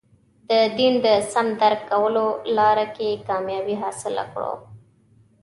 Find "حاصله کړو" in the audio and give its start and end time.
3.83-4.53